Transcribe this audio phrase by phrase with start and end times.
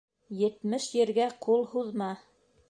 [0.43, 2.09] Етмеш ергә ҡул һуҙма.